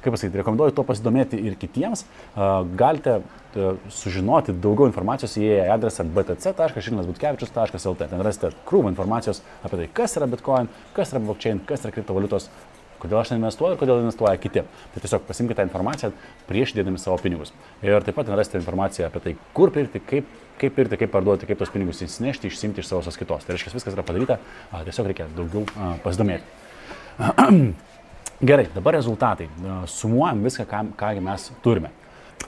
kaip 0.00 0.14
pasakyti, 0.14 0.40
rekomenduoju 0.40 0.74
to 0.76 0.84
pasidomėti 0.88 1.38
ir 1.46 1.56
kitiems. 1.60 2.04
Galite 2.80 3.20
sužinoti 3.90 4.54
daugiau 4.62 4.88
informacijos 4.88 5.36
įėję 5.40 5.62
į 5.66 5.72
adresą 5.74 6.06
btc.žilnasbutkevičius.lt. 6.16 8.10
Ten 8.10 8.26
rasite 8.26 8.52
krūvą 8.68 8.92
informacijos 8.92 9.42
apie 9.64 9.82
tai, 9.82 9.88
kas 10.00 10.18
yra 10.20 10.28
bitcoin, 10.30 10.70
kas 10.96 11.14
yra 11.14 11.22
blockchain, 11.24 11.62
kas 11.66 11.82
yra 11.84 11.94
kriptovaliutos, 11.96 12.50
kodėl 13.00 13.22
aš 13.22 13.34
investuoju 13.34 13.74
ir 13.74 13.80
kodėl 13.80 14.04
investuoja 14.04 14.38
kiti. 14.40 14.62
Tai 14.94 15.02
tiesiog 15.02 15.26
pasimkite 15.26 15.58
tą 15.58 15.66
informaciją 15.66 16.12
prieš 16.48 16.76
dėdami 16.78 17.00
savo 17.02 17.18
pinigus. 17.22 17.54
Ir 17.82 18.06
taip 18.06 18.20
pat 18.20 18.30
rasite 18.30 18.60
informaciją 18.60 19.10
apie 19.10 19.24
tai, 19.24 19.36
kur 19.56 19.74
pirkti, 19.74 20.02
kaip 20.04 20.38
kaip 20.60 20.74
pirkti, 20.76 20.98
kaip 21.00 21.12
parduoti, 21.14 21.48
kaip 21.48 21.56
tos 21.60 21.70
pinigus 21.72 22.02
įsinešti, 22.04 22.50
išsimti 22.50 22.82
iš 22.82 22.90
savo 22.90 23.00
sąskaitos. 23.06 23.46
Tai 23.46 23.56
reiškia, 23.56 23.72
viskas 23.78 23.96
yra 23.96 24.04
padaryta, 24.04 24.36
tiesiog 24.84 25.08
reikia 25.08 25.30
daugiau 25.36 25.64
pasidomėti. 26.04 26.44
Gerai, 28.40 28.68
dabar 28.74 28.94
rezultatai. 28.94 29.50
Sumuojam 29.86 30.42
viską, 30.42 30.64
ką, 30.64 30.78
ką 30.96 31.20
mes 31.20 31.50
turime. 31.60 31.90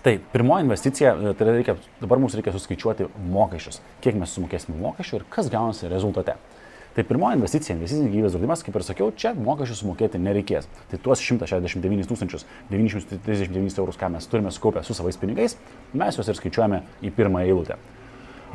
Tai 0.03 0.15
pirmoji 0.33 0.65
investicija, 0.65 1.13
e, 1.13 1.35
tai 1.37 1.47
reikia, 1.51 1.75
dabar 2.01 2.19
mums 2.19 2.33
reikia 2.33 2.55
suskaičiuoti 2.55 3.11
mokesčius, 3.29 3.83
kiek 4.01 4.17
mes 4.17 4.33
sumokėsime 4.33 4.79
mokesčių 4.81 5.21
ir 5.21 5.27
kas 5.31 5.51
gaunasi 5.53 5.91
rezultate. 5.93 6.39
Tai 6.97 7.05
pirmoji 7.09 7.37
investicija, 7.37 7.77
investicinis 7.77 8.09
gyvybės 8.09 8.33
draudimas, 8.33 8.65
kaip 8.65 8.81
ir 8.81 8.87
sakiau, 8.89 9.13
čia 9.13 9.35
mokesčių 9.37 9.79
sumokėti 9.83 10.21
nereikės. 10.21 10.67
Tai 10.89 11.01
tuos 11.05 11.21
169 11.21 12.09
939 12.09 13.79
eurus, 13.85 14.01
ką 14.01 14.15
mes 14.17 14.33
turime 14.33 14.51
sukaupę 14.51 14.81
su 14.89 14.97
savais 14.97 15.21
pinigais, 15.21 15.59
mes 15.93 16.17
juos 16.17 16.33
ir 16.33 16.41
skaičiuojame 16.41 16.83
į 17.05 17.13
pirmą 17.21 17.45
eilutę. 17.45 17.77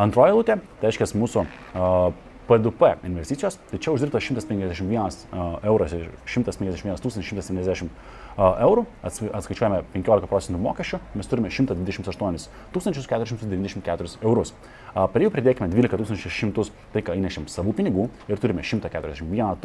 Antroji 0.01 0.33
eilutė, 0.33 0.57
tai 0.81 0.89
reiškia 0.89 1.13
mūsų 1.21 1.45
uh, 1.45 2.11
P2P 2.47 2.93
investicijos, 3.03 3.57
tai 3.71 3.79
čia 3.79 3.91
uždirbta 3.91 4.21
151 4.23 5.27
euras 5.67 5.93
ir 5.93 6.07
151 6.23 6.95
170 6.95 7.89
eurų, 8.37 8.85
atskaičiuojame 9.03 9.81
15 9.95 10.29
procentų 10.31 10.61
mokesčių, 10.63 10.99
mes 11.17 11.27
turime 11.27 11.51
128 11.51 12.47
494 12.71 14.15
eurus. 14.23 14.53
Per 14.93 15.25
jų 15.25 15.33
pridėkime 15.33 15.67
12 15.73 16.15
600, 16.23 16.71
tai 16.93 17.03
ką 17.03 17.17
įnešim 17.19 17.49
savų 17.51 17.75
pinigų 17.77 18.07
ir 18.31 18.39
turime 18.39 18.63
141 18.63 19.57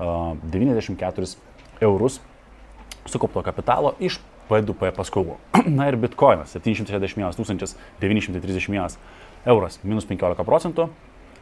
094 0.00 1.36
eurus 1.84 2.20
sukaupto 3.08 3.42
kapitalo 3.44 3.94
iš 4.00 4.20
P2P 4.48 4.92
paskolų. 4.96 5.36
Na 5.78 5.90
ir 5.90 5.98
bitkoinas 6.00 6.54
761 6.56 7.36
931 8.00 8.96
euras 9.48 9.78
minus 9.84 10.08
15 10.08 10.44
procentų 10.48 10.88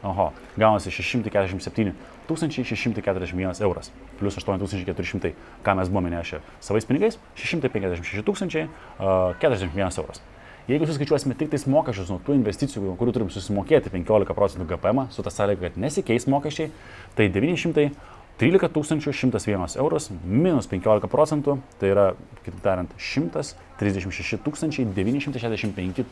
Oho, 0.03 0.31
gaunasi 0.57 0.91
647 0.91 1.93
641 2.27 3.61
euras, 3.63 3.91
plus 4.19 4.37
8400, 4.37 5.31
ką 5.63 5.75
mes 5.75 5.89
buvome 5.89 6.11
nešę 6.11 6.41
savais 6.59 6.85
pinigais, 6.85 7.17
656 7.35 8.25
tūkstančiai, 8.27 8.67
uh, 8.99 9.33
41 9.39 10.01
euras. 10.01 10.21
Jeigu 10.67 10.83
suskaičiuosime 10.83 11.35
tik 11.39 11.47
tais 11.53 11.63
mokesčius 11.63 12.09
nuo 12.11 12.19
tų 12.19 12.35
investicijų, 12.35 12.97
kurių 12.99 13.11
turim 13.15 13.29
susimokėti 13.31 13.87
15 13.93 14.35
procentų 14.35 14.67
GPM, 14.67 15.05
su 15.15 15.23
ta 15.23 15.31
sąlyga, 15.31 15.69
kad 15.69 15.77
nesikeis 15.79 16.27
mokesčiai, 16.27 16.73
tai 17.15 17.29
913 17.31 17.93
101 18.37 19.77
eurus 19.79 20.09
minus 20.27 20.67
15 20.67 21.07
procentų, 21.09 21.61
tai 21.79 21.93
yra, 21.93 22.09
kitaip 22.43 22.59
tariant, 22.65 22.91
136 22.99 24.43
965 24.43 26.03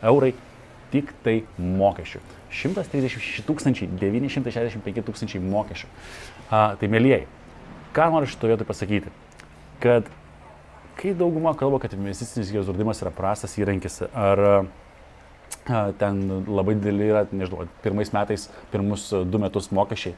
eurai 0.00 0.32
tik 0.92 1.12
tai 1.24 1.40
mokesčių. 1.58 2.20
136 2.50 3.44
965 3.46 5.04
tūkstančiai 5.06 5.42
mokesčių. 5.44 5.90
A, 6.50 6.74
tai 6.80 6.90
mėlyjei, 6.90 7.26
ką 7.94 8.10
noriu 8.10 8.30
šitoje 8.30 8.54
vietoje 8.54 8.68
pasakyti? 8.68 9.12
Kad 9.82 10.10
kai 10.98 11.14
dauguma 11.16 11.54
kalba, 11.56 11.80
kad 11.82 11.94
investicinis 11.96 12.50
gyvybės 12.50 12.68
draudimas 12.68 13.00
yra 13.04 13.12
prastas 13.14 13.56
įrankis, 13.60 14.02
ar 14.10 14.44
a, 14.50 14.58
ten 16.00 16.20
labai 16.48 16.76
dideli 16.78 17.08
yra, 17.12 17.24
nežinau, 17.30 17.68
pirmais 17.84 18.12
metais, 18.16 18.48
pirmus 18.74 19.06
du 19.30 19.40
metus 19.42 19.70
mokesčiai, 19.74 20.16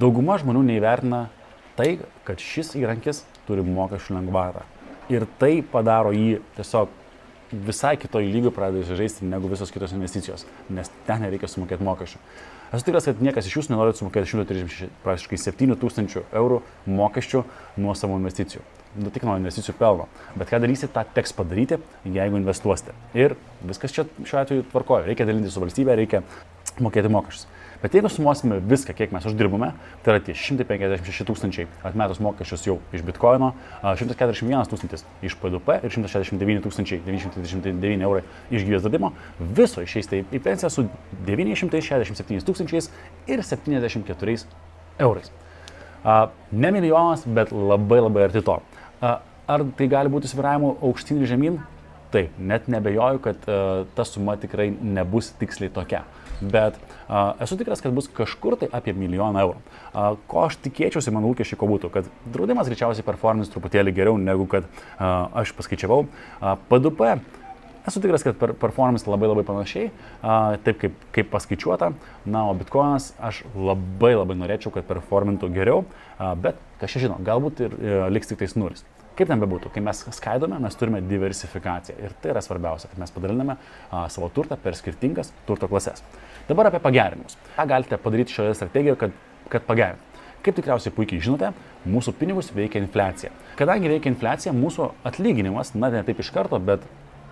dauguma 0.00 0.38
žmonių 0.40 0.64
neįvertina 0.70 1.26
tai, 1.76 1.98
kad 2.26 2.40
šis 2.42 2.74
įrankis 2.80 3.22
turi 3.46 3.64
mokesčių 3.66 4.18
lengvatą. 4.18 4.64
Ir 5.12 5.26
tai 5.40 5.60
padaro 5.66 6.12
jį 6.14 6.40
tiesiog 6.56 7.01
visai 7.52 7.96
kitoj 8.00 8.24
lygių 8.32 8.52
pradeda 8.54 8.96
žaisti 8.96 9.28
negu 9.28 9.50
visos 9.52 9.72
kitos 9.72 9.92
investicijos, 9.92 10.46
nes 10.72 10.90
ten 11.06 11.22
nereikia 11.24 11.50
sumokėti 11.50 11.84
mokesčių. 11.84 12.20
Esu 12.72 12.86
tikras, 12.86 13.04
kad 13.04 13.18
niekas 13.20 13.48
iš 13.48 13.58
jūsų 13.58 13.74
nenori 13.74 13.92
sumokėti 13.96 14.30
136, 14.32 14.92
praktiškai 15.04 15.38
7 15.42 15.76
tūkstančių 15.82 16.22
eurų 16.40 16.62
mokesčių 16.88 17.42
nuo 17.84 17.92
savo 17.98 18.16
investicijų. 18.16 18.64
Nu, 18.96 19.12
tik 19.12 19.24
nuo 19.28 19.34
investicijų 19.40 19.76
pelno. 19.76 20.06
Bet 20.36 20.48
ką 20.48 20.60
darysite, 20.60 20.88
tą 20.92 21.04
teks 21.16 21.32
padaryti, 21.36 21.78
jeigu 22.04 22.40
investuosite. 22.40 22.96
Ir 23.16 23.36
viskas 23.64 23.92
čia 23.92 24.06
šiuo 24.20 24.40
atveju 24.40 24.66
tvarkoja. 24.72 25.06
Reikia 25.08 25.28
dalinti 25.28 25.52
su 25.52 25.60
valstybė, 25.60 25.96
reikia 26.00 26.22
mokėti 26.80 27.12
mokesčius. 27.12 27.46
Bet 27.82 27.94
jeigu 27.94 28.06
sumuosime 28.08 28.60
viską, 28.62 28.94
kiek 28.94 29.10
mes 29.10 29.24
uždirbame, 29.26 29.72
tai 30.04 30.12
yra 30.14 30.20
tie 30.22 30.36
156 30.38 31.24
tūkstančiai 31.26 31.66
atmetus 31.88 32.20
mokesčius 32.22 32.62
jau 32.68 32.76
iš 32.94 33.02
bitkoino, 33.02 33.48
141 33.82 34.70
tūkstantis 34.70 35.02
iš 35.26 35.34
PDP 35.40 35.80
ir 35.82 35.90
169 35.90 36.62
tūkstančiai 36.62 37.02
939 37.08 38.06
eurai 38.06 38.22
iš 38.54 38.68
gyvės 38.68 38.86
dadimo, 38.86 39.10
viso 39.58 39.82
išeis 39.82 40.10
tai 40.12 40.22
į 40.22 40.42
pensiją 40.46 40.70
su 40.70 40.86
967 41.26 42.46
tūkstančiais 42.46 42.90
ir 43.26 43.42
74 43.50 44.38
eurais. 45.02 45.34
Ne 46.54 46.74
milijonas, 46.78 47.26
bet 47.26 47.50
labai 47.50 47.98
labai 48.04 48.28
arti 48.30 48.46
to. 48.46 48.60
Ar 49.02 49.68
tai 49.74 49.90
gali 49.90 50.10
būti 50.12 50.30
sviravimų 50.30 50.76
aukštyn 50.86 51.18
ir 51.18 51.34
žemyn? 51.34 51.62
Taip, 52.14 52.34
net 52.38 52.66
nebejoju, 52.70 53.20
kad 53.24 53.46
uh, 53.48 53.86
ta 53.96 54.04
suma 54.04 54.34
tikrai 54.36 54.66
nebus 54.70 55.30
tiksliai 55.40 55.72
tokia 55.72 56.04
bet 56.42 56.74
a, 56.74 56.91
esu 57.42 57.58
tikras, 57.60 57.82
kad 57.84 57.94
bus 57.96 58.08
kažkur 58.12 58.56
tai 58.60 58.70
apie 58.72 58.94
milijoną 58.96 59.44
eurų. 59.44 59.60
Ko 60.30 60.46
aš 60.46 60.58
tikėčiausi, 60.64 61.12
mano 61.14 61.32
lūkesčiai 61.32 61.60
ko 61.60 61.68
būtų, 61.70 61.92
kad 61.92 62.08
draudimas 62.32 62.70
greičiausiai 62.70 63.06
performins 63.06 63.52
truputėlį 63.52 63.94
geriau 63.96 64.18
negu 64.20 64.48
kad 64.50 64.68
aš 64.98 65.54
paskaičiavau. 65.58 66.04
PDP 66.70 67.16
Esu 67.86 67.98
tikras, 67.98 68.22
kad 68.22 68.36
per 68.38 68.52
performance 68.54 69.10
labai 69.10 69.26
labai 69.26 69.42
panašiai, 69.46 69.88
a, 70.22 70.34
taip 70.62 70.78
kaip, 70.78 70.98
kaip 71.16 71.30
paskaičiuota. 71.32 71.88
Na, 72.30 72.44
o 72.46 72.54
Bitcoinas 72.54 73.10
aš 73.18 73.40
labai 73.58 74.12
labai 74.14 74.36
norėčiau, 74.38 74.70
kad 74.76 74.86
performintų 74.86 75.50
geriau, 75.50 75.82
a, 76.14 76.30
bet 76.38 76.60
čia 76.84 77.02
žino, 77.08 77.18
galbūt 77.26 77.64
ir 77.66 77.74
a, 77.74 78.04
liks 78.14 78.30
tik 78.30 78.38
tais 78.44 78.54
nulis. 78.54 78.86
Kaip 79.12 79.28
ten 79.28 79.42
bebūtų, 79.42 79.68
kai 79.74 79.82
mes 79.84 79.98
skaidome, 80.16 80.56
mes 80.62 80.78
turime 80.80 81.02
diversifikaciją 81.04 81.98
ir 82.00 82.14
tai 82.22 82.30
yra 82.32 82.40
svarbiausia, 82.44 82.88
kad 82.88 83.00
mes 83.02 83.12
padaliname 83.12 83.58
a, 83.58 84.06
savo 84.12 84.30
turtą 84.32 84.56
per 84.60 84.78
skirtingas 84.78 85.34
turto 85.48 85.68
klases. 85.68 86.00
Dabar 86.48 86.70
apie 86.70 86.80
pagerinimus. 86.80 87.36
Ką 87.58 87.66
galite 87.68 87.98
padaryti 88.00 88.32
šioje 88.38 88.56
strategijoje, 88.56 88.96
kad, 89.04 89.20
kad 89.52 89.68
pagerintumėte? 89.68 90.08
Kaip 90.42 90.56
tikriausiai 90.58 90.90
puikiai 90.96 91.22
žinote, 91.22 91.52
mūsų 91.86 92.16
pinigus 92.18 92.48
veikia 92.56 92.80
infliacija. 92.82 93.30
Kadangi 93.60 93.92
veikia 93.92 94.10
infliacija, 94.10 94.54
mūsų 94.56 94.88
atlyginimas, 95.06 95.70
na 95.76 95.92
ne 95.92 96.00
taip 96.02 96.18
iš 96.18 96.32
karto, 96.34 96.58
bet 96.58 96.82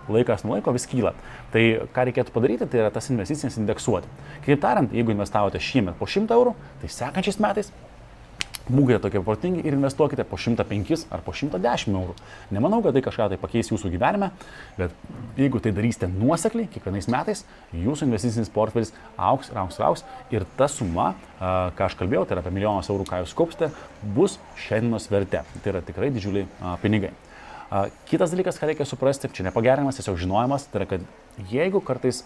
laikas 0.07 0.45
nuo 0.45 0.55
laiko 0.55 0.71
vis 0.71 0.87
kyla. 0.87 1.11
Tai 1.51 1.63
ką 1.91 2.05
reikėtų 2.07 2.31
padaryti, 2.35 2.69
tai 2.71 2.85
yra 2.85 2.91
tas 2.93 3.09
investicijas 3.11 3.57
indeksuoti. 3.59 4.07
Kitaip 4.45 4.61
tariant, 4.63 4.95
jeigu 4.95 5.11
investavote 5.11 5.59
šiemet 5.59 5.97
po 5.99 6.07
100 6.07 6.37
eurų, 6.37 6.55
tai 6.81 6.91
sekančiais 6.93 7.41
metais 7.43 7.73
būkite 8.69 8.99
tokie 9.03 9.21
protingi 9.25 9.63
ir 9.65 9.75
investuokite 9.77 10.25
po 10.27 10.37
105 10.37 11.07
ar 11.13 11.23
po 11.25 11.33
110 11.35 11.95
eurų. 11.95 12.15
Nemanau, 12.53 12.81
kad 12.85 12.95
tai 12.97 13.03
kažką 13.05 13.29
tai 13.31 13.39
pakeis 13.41 13.71
jūsų 13.71 13.91
gyvenime, 13.95 14.31
bet 14.77 14.93
jeigu 15.39 15.61
tai 15.63 15.73
darysite 15.75 16.09
nuosekliai, 16.11 16.69
kiekvienais 16.71 17.09
metais, 17.11 17.45
jūsų 17.73 18.09
investicinis 18.09 18.51
portfelis 18.53 18.93
auks 19.17 19.51
ir 19.51 19.61
auks 19.63 19.79
ir 19.79 19.87
auks 19.87 20.05
ir 20.35 20.47
ta 20.59 20.69
suma, 20.71 21.13
ką 21.39 21.87
aš 21.87 21.97
kalbėjau, 21.99 22.27
tai 22.27 22.37
yra 22.37 22.45
apie 22.45 22.53
milijonas 22.53 22.91
eurų, 22.91 23.07
ką 23.09 23.23
jūs 23.23 23.35
kaupsite, 23.37 23.71
bus 24.15 24.37
šiandienos 24.67 25.09
verte. 25.11 25.43
Tai 25.63 25.75
yra 25.75 25.83
tikrai 25.85 26.13
didžiuliai 26.13 26.47
pinigai. 26.83 27.13
Kitas 28.09 28.33
dalykas, 28.33 28.57
ką 28.59 28.67
reikia 28.67 28.83
suprasti, 28.83 29.29
čia 29.31 29.45
nepagerinimas, 29.47 29.95
tiesiog 29.95 30.17
žinojimas, 30.19 30.65
tai 30.67 30.81
yra, 30.81 30.87
kad 30.89 31.45
jeigu 31.47 31.79
kartais 31.87 32.25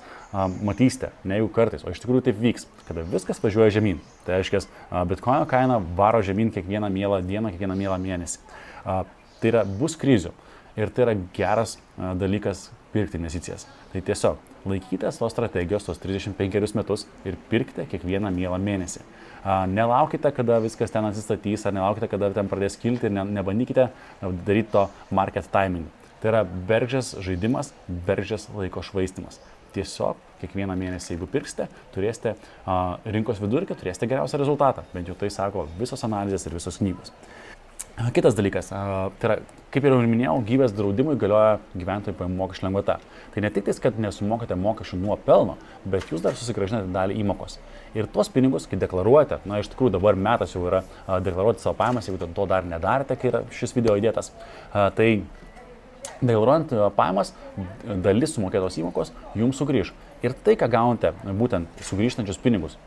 matysite, 0.65 1.11
ne 1.21 1.37
jeigu 1.37 1.51
kartais, 1.53 1.83
o 1.85 1.93
iš 1.93 2.01
tikrųjų 2.01 2.23
taip 2.25 2.39
vyks, 2.41 2.65
kada 2.87 3.03
viskas 3.11 3.37
važiuoja 3.43 3.75
žemyn, 3.75 3.99
tai 4.25 4.39
reiškia, 4.39 4.63
bitkoino 5.11 5.45
kaina 5.49 5.77
varo 5.99 6.23
žemyn 6.25 6.49
kiekvieną 6.55 6.89
mielą 6.89 7.21
dieną, 7.27 7.53
kiekvieną 7.53 7.77
mielą 7.77 7.99
mėnesį. 8.01 8.41
Tai 8.85 9.51
yra, 9.51 9.61
bus 9.69 9.93
krizių 10.01 10.33
ir 10.81 10.89
tai 10.89 11.05
yra 11.05 11.15
geras 11.37 11.77
dalykas 11.95 12.71
pirkti 12.95 13.21
investicijas. 13.21 13.67
Tai 13.93 14.01
tiesiog 14.01 14.41
laikytės 14.65 15.21
tos 15.21 15.35
strategijos, 15.35 15.85
tos 15.85 16.01
35 16.01 16.73
metus 16.73 17.05
ir 17.21 17.37
pirkite 17.51 17.85
kiekvieną 17.91 18.33
mielą 18.33 18.57
mėnesį. 18.65 19.05
Nelaukite, 19.45 20.31
kada 20.33 20.57
viskas 20.63 20.89
ten 20.89 21.05
atsistatys, 21.05 21.67
ar 21.69 21.75
nelaukite, 21.75 22.09
kada 22.09 22.31
ten 22.33 22.49
pradės 22.49 22.79
kilti 22.81 23.05
ir 23.09 23.13
ne, 23.13 23.27
nebandykite 23.37 23.91
daryti 24.47 24.71
to 24.73 24.87
market 25.13 25.45
timing. 25.53 25.85
Tai 26.21 26.31
yra 26.31 26.41
bergžės 26.45 27.11
žaidimas, 27.21 27.69
bergžės 28.07 28.47
laiko 28.55 28.81
švaistimas. 28.81 29.37
Tiesiog 29.75 30.17
kiekvieną 30.41 30.73
mėnesį, 30.79 31.13
jeigu 31.13 31.27
pirksite, 31.29 31.67
turėsite 31.93 32.33
rinkos 33.11 33.41
vidurkį, 33.43 33.77
turėsite 33.77 34.09
geriausią 34.09 34.39
rezultatą. 34.41 34.85
Bent 34.95 35.11
jau 35.11 35.17
tai 35.19 35.29
sako 35.29 35.67
visos 35.77 36.01
analizės 36.07 36.47
ir 36.47 36.55
visos 36.57 36.79
knygos. 36.81 37.13
Kitas 37.95 38.35
dalykas, 38.35 38.67
tai 38.67 39.27
yra, 39.29 39.35
kaip 39.71 39.85
jau 39.87 39.95
minėjau, 40.03 40.33
gyvės 40.43 40.73
draudimui 40.75 41.13
galioja 41.15 41.61
gyventojų 41.79 42.17
pajamų 42.19 42.35
mokesčių 42.41 42.65
lengvata. 42.65 42.97
Tai 43.31 43.43
ne 43.45 43.51
tik 43.55 43.69
tai, 43.69 43.75
kad 43.85 44.01
nesumokate 44.03 44.57
mokesčių 44.59 44.99
nuo 44.99 45.15
pelno, 45.15 45.55
bet 45.87 46.11
jūs 46.11 46.25
dar 46.25 46.35
susigražinate 46.35 46.91
dalį 46.91 47.15
įmokos. 47.23 47.55
Ir 47.95 48.09
tuos 48.11 48.27
pinigus, 48.33 48.67
kai 48.67 48.75
deklaruojate, 48.81 49.39
na 49.47 49.61
iš 49.63 49.71
tikrųjų 49.71 49.93
dabar 49.95 50.19
metas 50.19 50.57
jau 50.57 50.65
yra 50.67 50.83
deklaruoti 51.23 51.63
savo 51.63 51.77
pajamas, 51.79 52.09
jeigu 52.11 52.27
to 52.35 52.47
dar 52.51 52.67
nedarėte, 52.67 53.15
kai 53.15 53.31
yra 53.31 53.45
šis 53.55 53.71
video 53.77 53.95
įdėtas, 53.95 54.33
tai 54.73 55.09
deklaruojant 56.19 56.75
pajamas, 56.99 57.31
dalis 58.03 58.35
sumokėtos 58.35 58.75
įmokos 58.83 59.15
jums 59.39 59.55
sugrįž. 59.63 59.95
Ir 60.25 60.33
tai, 60.45 60.55
ką 60.57 60.65
gaunate, 60.73 61.11
būtent 61.37 61.85
sugrįžtančius 61.85 62.41
pinigus 62.41 62.79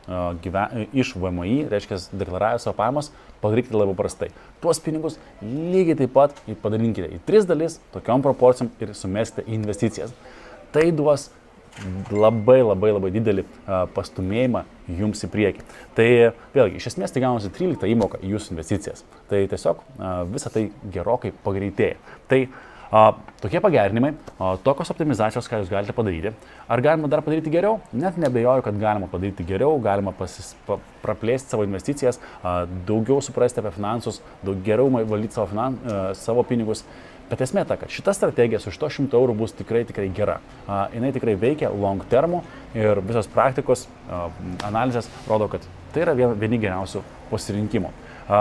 gyven, 0.42 0.88
iš 0.90 1.14
VMI, 1.14 1.68
reiškia, 1.70 2.00
deklaravę 2.18 2.58
savo 2.64 2.74
pajamas, 2.80 3.12
padarykite 3.38 3.78
labai 3.78 3.94
paprastai. 3.94 4.32
Tuos 4.58 4.82
pinigus 4.82 5.20
lygiai 5.44 6.00
taip 6.00 6.16
pat 6.16 6.38
padalinkite 6.64 7.12
į 7.14 7.22
tris 7.28 7.46
dalis, 7.46 7.78
tokiom 7.94 8.26
proporcijom 8.26 8.72
ir 8.82 8.94
sumeskite 8.98 9.46
į 9.46 9.54
investicijas. 9.60 10.10
Tai 10.74 10.88
duos 10.90 11.28
labai 12.10 12.58
labai 12.64 12.90
labai 12.90 13.12
didelį 13.14 13.44
pastumėjimą 13.94 14.64
jums 14.98 15.22
į 15.22 15.28
priekį. 15.30 15.66
Tai 15.94 16.06
vėlgi, 16.56 16.80
iš 16.80 16.88
esmės 16.90 17.14
tai 17.14 17.22
gaunasi 17.22 17.52
13 17.54 17.86
įmoka 17.92 18.18
į 18.18 18.32
jūsų 18.32 18.56
investicijas. 18.56 19.04
Tai 19.30 19.44
tiesiog 19.52 19.84
visa 20.32 20.50
tai 20.50 20.64
gerokai 20.90 21.30
pagreitėja. 21.44 22.00
Tai 22.26 22.40
tokie 23.42 23.60
pagerinimai, 23.60 24.14
tokios 24.64 24.90
optimizacijos, 24.94 25.48
ką 25.50 25.60
jūs 25.62 25.72
galite 25.72 25.94
padaryti. 25.96 26.32
Ar 26.68 26.82
galima 26.84 27.10
dar 27.10 27.20
padaryti 27.24 27.52
geriau? 27.52 27.80
Net 27.92 28.16
nebejoju, 28.20 28.64
kad 28.64 28.80
galima 28.80 29.10
padaryti 29.12 29.44
geriau, 29.48 29.76
galima 29.84 30.14
pasis, 30.16 30.54
pa, 30.66 30.78
praplėsti 31.04 31.52
savo 31.52 31.66
investicijas, 31.68 32.20
daugiau 32.88 33.20
suprasti 33.24 33.60
apie 33.60 33.74
finansus, 33.76 34.22
daug 34.44 34.64
geriau 34.64 34.88
valdyti 34.98 35.36
savo, 35.36 35.50
finan, 35.52 35.78
savo 36.16 36.46
pinigus. 36.48 36.84
Bet 37.28 37.42
esmė 37.44 37.66
ta, 37.68 37.76
kad 37.76 37.92
šita 37.92 38.14
strategija 38.16 38.60
su 38.62 38.72
100 38.72 39.12
eurų 39.12 39.34
bus 39.36 39.52
tikrai, 39.52 39.82
tikrai 39.88 40.08
gera. 40.16 40.38
A, 40.64 40.86
jinai 40.94 41.10
tikrai 41.12 41.34
veikia 41.36 41.68
long 41.68 42.00
termu 42.08 42.40
ir 42.72 43.02
visos 43.04 43.28
praktikos, 43.28 43.84
a, 44.08 44.30
analizės 44.64 45.10
rodo, 45.28 45.50
kad 45.52 45.66
tai 45.92 46.06
yra 46.06 46.16
vieni 46.16 46.60
geriausių 46.62 47.04
pasirinkimų. 47.28 47.92
A, 48.32 48.40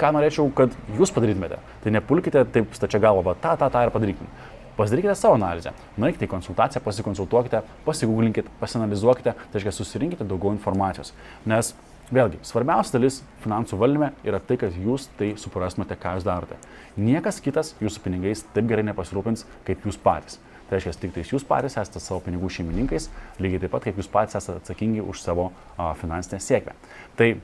ką 0.00 0.10
norėčiau, 0.16 0.50
kad 0.56 0.74
jūs 0.98 1.12
padarytumėte. 1.14 1.60
Tai 1.84 1.94
nepulkite 1.94 2.44
taip 2.54 2.74
stačia 2.76 3.00
galva, 3.02 3.30
va, 3.30 3.38
tą, 3.40 3.54
tą, 3.60 3.70
tą 3.72 3.86
ir 3.86 3.94
padarykim. 3.94 4.28
Pasidarykite 4.74 5.14
savo 5.14 5.36
analizę, 5.38 5.70
nueikite 6.02 6.26
į 6.26 6.30
konsultaciją, 6.32 6.80
pasikonsultuokite, 6.82 7.60
pasigūglinkite, 7.86 8.50
pasinalizuokite, 8.58 9.36
tai 9.38 9.60
reiškia 9.60 9.72
susirinkite 9.76 10.26
daugiau 10.26 10.50
informacijos. 10.56 11.12
Nes 11.46 11.70
vėlgi, 12.10 12.40
svarbiausia 12.42 12.96
dalis 12.96 13.20
finansų 13.44 13.78
valdyme 13.78 14.10
yra 14.26 14.40
tai, 14.42 14.58
kad 14.60 14.74
jūs 14.74 15.06
tai 15.18 15.30
suprastumėte, 15.38 15.94
ką 16.00 16.16
jūs 16.18 16.26
darote. 16.26 16.58
Niekas 16.98 17.38
kitas 17.44 17.76
jūsų 17.78 18.02
pinigais 18.02 18.42
taip 18.56 18.66
gerai 18.70 18.82
nepasirūpins, 18.90 19.46
kaip 19.68 19.86
jūs 19.86 20.00
patys. 20.02 20.40
Tai 20.66 20.78
reiškia, 20.78 20.98
tik 21.00 21.14
tais 21.14 21.30
jūs 21.30 21.46
patys 21.46 21.78
esate 21.78 22.02
savo 22.02 22.22
pinigų 22.24 22.50
šeimininkais, 22.56 23.10
lygiai 23.38 23.62
taip 23.62 23.74
pat 23.76 23.86
kaip 23.86 23.98
jūs 24.00 24.10
patys 24.10 24.40
esate 24.40 24.58
atsakingi 24.58 25.04
už 25.04 25.22
savo 25.22 25.50
a, 25.76 25.92
finansinę 26.00 26.40
sėkmę. 26.42 26.74
Tai 27.18 27.34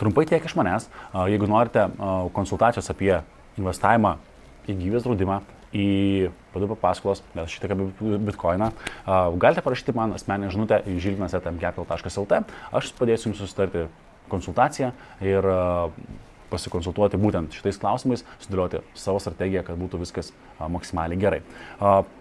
Trumpai 0.00 0.26
tiek 0.28 0.44
iš 0.44 0.54
manęs. 0.58 0.88
Jeigu 1.30 1.48
norite 1.50 1.88
konsultacijos 2.36 2.90
apie 2.92 3.14
investavimą 3.56 4.16
į 4.66 4.74
gyvybės 4.74 5.06
draudimą, 5.06 5.40
į 5.76 5.86
padubą 6.54 6.76
paskolas, 6.80 7.22
mes 7.36 7.50
šitą 7.52 7.74
apie 7.74 8.18
bitkoiną, 8.28 8.70
galite 9.42 9.64
parašyti 9.64 9.94
man 9.96 10.14
asmeninę 10.16 10.52
žinutę 10.54 10.80
į 10.88 10.96
žilvinas.capital.lt. 11.04 12.40
Aš 12.76 12.92
padėsiu 12.96 13.30
jums 13.30 13.42
susitarti 13.42 13.86
konsultaciją 14.32 14.92
ir 15.24 15.48
pasikonsultuoti 16.50 17.18
būtent 17.20 17.54
šitais 17.58 17.78
klausimais, 17.82 18.22
sudėlioti 18.44 18.80
savo 18.98 19.20
strategiją, 19.22 19.64
kad 19.66 19.78
būtų 19.78 20.00
viskas 20.04 20.32
maksimaliai 20.60 21.20
gerai. 21.20 21.40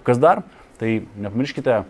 Kas 0.05 0.21
dar? 0.21 0.43
Tai 0.79 0.89
nepamirškite 1.21 1.83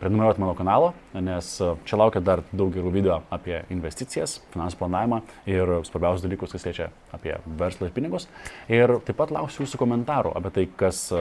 prenumeruoti 0.00 0.40
mano 0.40 0.54
kanalą, 0.54 0.92
nes 1.14 1.48
e, 1.60 1.70
čia 1.88 1.98
laukia 1.98 2.20
dar 2.24 2.42
daug 2.52 2.72
gerų 2.74 2.92
video 2.92 3.18
apie 3.32 3.62
investicijas, 3.72 4.38
finansų 4.52 4.78
planavimą 4.80 5.20
ir 5.48 5.72
svarbiausius 5.88 6.24
dalykus, 6.26 6.52
kas 6.52 6.66
liečia 6.68 6.88
apie 7.16 7.36
verslą 7.58 7.88
ir 7.88 7.94
pinigus. 7.96 8.28
Ir 8.72 8.98
taip 9.06 9.16
pat 9.20 9.32
lauksiu 9.34 9.64
jūsų 9.64 9.80
komentarų 9.80 10.34
apie 10.36 10.52
tai, 10.56 10.66
kas 10.82 11.06
e, 11.14 11.20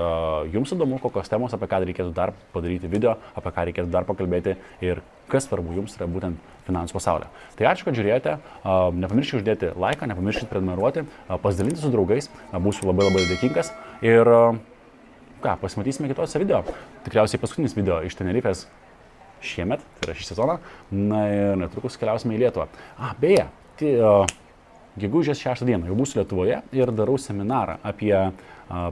jums 0.56 0.74
įdomu, 0.76 1.00
kokios 1.04 1.32
temos, 1.32 1.56
apie 1.56 1.70
ką 1.72 1.82
reikėtų 1.86 2.12
dar 2.16 2.36
padaryti 2.56 2.92
video, 2.92 3.16
apie 3.36 3.54
ką 3.56 3.68
reikėtų 3.70 3.94
dar 3.94 4.08
pakalbėti 4.10 4.58
ir 4.84 5.04
kas 5.32 5.48
svarbu 5.48 5.74
jums 5.80 5.96
yra 5.98 6.10
būtent 6.12 6.52
finansų 6.68 7.00
pasaulio. 7.00 7.32
Tai 7.58 7.70
ačiū, 7.72 7.88
kad 7.88 7.98
žiūrėjote, 7.98 8.36
e, 8.36 8.78
nepamirškite 9.06 9.42
uždėti 9.42 9.72
laiką, 9.80 10.12
nepamirškite 10.12 10.52
prenumeruoti, 10.52 11.06
pasidalinti 11.32 11.82
su 11.82 11.94
draugais, 11.94 12.30
būsiu 12.52 12.92
labai 12.92 13.08
labai 13.08 13.26
dėkingas. 13.32 13.72
Ir 14.06 14.36
ką, 15.46 15.58
pasimatysime 15.62 16.12
kitose 16.12 16.42
video. 16.42 16.64
Tikriausiai 17.06 17.42
paskutinis 17.42 17.76
video 17.78 18.00
iš 18.06 18.16
Tenerifės 18.18 18.66
šiemet, 19.46 19.84
tai 20.00 20.10
yra 20.10 20.16
šį 20.18 20.28
sezoną. 20.32 20.56
Na 20.96 21.22
ir 21.30 21.60
netrukus 21.62 22.00
keliausime 22.02 22.34
į 22.34 22.42
Lietuvą. 22.46 22.66
A, 22.98 23.12
beje, 23.22 23.46
tai 23.80 23.92
uh, 24.00 24.34
gegužės 25.02 25.44
6 25.44 25.68
dieną 25.70 25.92
jau 25.92 25.98
būsiu 26.00 26.22
Lietuvoje 26.22 26.62
ir 26.74 26.94
darau 26.98 27.20
seminarą 27.22 27.78
apie 27.86 28.14
uh, 28.18 28.34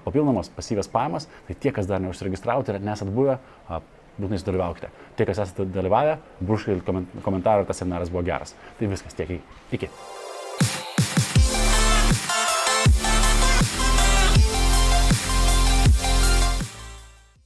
papildomas 0.06 0.52
pasyvės 0.54 0.92
pajamas. 0.94 1.26
Tai 1.48 1.58
tie, 1.58 1.74
kas 1.76 1.90
dar 1.90 2.04
neužsiregistravote 2.04 2.78
ir 2.78 2.86
nesat 2.86 3.10
buvę, 3.14 3.40
uh, 3.66 3.82
būtinai 4.20 4.42
sudalyvaukite. 4.42 4.92
Tie, 5.18 5.26
kas 5.30 5.42
esate 5.48 5.66
dalyvavę, 5.74 6.20
brūžkite 6.44 6.86
komentarą, 7.26 7.64
ar 7.64 7.70
tas 7.70 7.82
seminaras 7.82 8.14
buvo 8.14 8.26
geras. 8.28 8.54
Tai 8.78 8.94
viskas 8.94 9.18
tiek. 9.18 9.40
Iki. 9.74 9.90